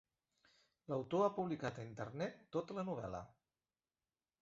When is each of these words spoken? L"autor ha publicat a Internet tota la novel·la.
L"autor 0.91 1.27
ha 1.27 1.35
publicat 1.35 1.79
a 1.83 1.87
Internet 1.91 2.43
tota 2.59 2.81
la 2.81 2.89
novel·la. 2.91 3.25